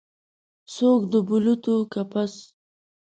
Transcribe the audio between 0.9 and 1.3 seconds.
د